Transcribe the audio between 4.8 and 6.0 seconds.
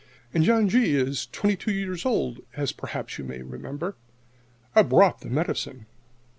brought the medicine.